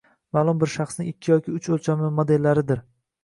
[0.35, 2.81] Maʼlum bir shaxsning ikki yoki uch oʻlchovli modellaridir